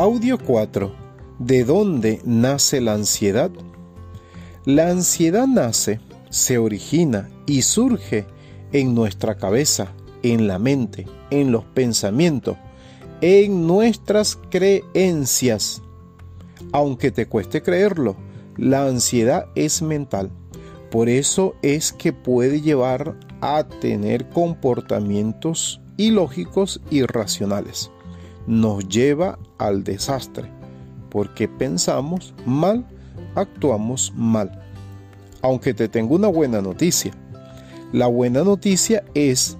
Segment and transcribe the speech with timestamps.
[0.00, 0.94] Audio 4.
[1.40, 3.50] ¿De dónde nace la ansiedad?
[4.64, 5.98] La ansiedad nace,
[6.30, 8.24] se origina y surge
[8.70, 9.88] en nuestra cabeza,
[10.22, 12.56] en la mente, en los pensamientos,
[13.22, 15.82] en nuestras creencias.
[16.70, 18.14] Aunque te cueste creerlo,
[18.56, 20.30] la ansiedad es mental.
[20.92, 27.90] Por eso es que puede llevar a tener comportamientos ilógicos y irracionales
[28.48, 30.50] nos lleva al desastre,
[31.10, 32.84] porque pensamos mal,
[33.34, 34.64] actuamos mal.
[35.42, 37.12] Aunque te tengo una buena noticia.
[37.92, 39.56] La buena noticia es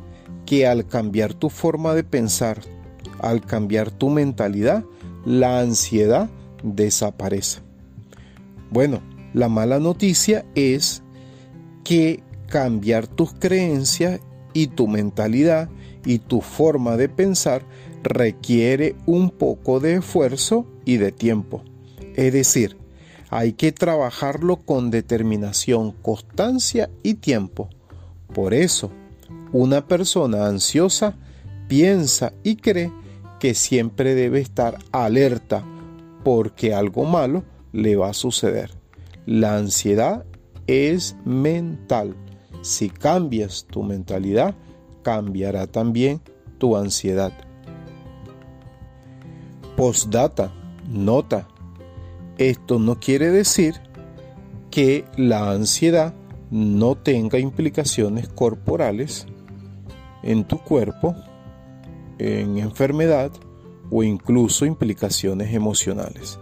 [0.46, 2.60] que al cambiar tu forma de pensar,
[3.20, 4.84] al cambiar tu mentalidad,
[5.24, 6.30] la ansiedad
[6.62, 7.60] desaparece.
[8.70, 9.00] Bueno,
[9.34, 11.02] la mala noticia es
[11.84, 14.20] que cambiar tus creencias
[14.54, 15.68] y tu mentalidad
[16.04, 17.62] y tu forma de pensar
[18.02, 21.62] requiere un poco de esfuerzo y de tiempo.
[22.16, 22.76] Es decir,
[23.30, 27.68] hay que trabajarlo con determinación, constancia y tiempo.
[28.34, 28.90] Por eso,
[29.52, 31.16] una persona ansiosa
[31.68, 32.92] piensa y cree
[33.38, 35.64] que siempre debe estar alerta
[36.24, 38.70] porque algo malo le va a suceder.
[39.26, 40.24] La ansiedad
[40.66, 42.16] es mental.
[42.62, 44.54] Si cambias tu mentalidad,
[45.02, 46.20] cambiará también
[46.58, 47.32] tu ansiedad.
[49.78, 50.52] Postdata,
[50.88, 51.46] nota.
[52.36, 53.76] Esto no quiere decir
[54.72, 56.14] que la ansiedad
[56.50, 59.28] no tenga implicaciones corporales
[60.24, 61.14] en tu cuerpo,
[62.18, 63.30] en enfermedad
[63.88, 66.40] o incluso implicaciones emocionales.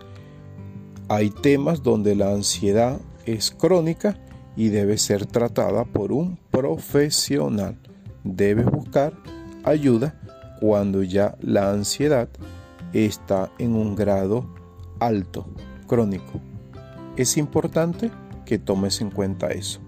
[1.09, 4.19] Hay temas donde la ansiedad es crónica
[4.57, 7.77] y debe ser tratada por un profesional.
[8.25, 9.13] Debes buscar
[9.63, 10.19] ayuda
[10.59, 12.31] cuando ya la ansiedad
[13.05, 14.47] está en un grado
[15.01, 15.47] alto,
[15.87, 16.41] crónico.
[17.17, 18.11] Es importante
[18.45, 19.81] que tomes en cuenta eso.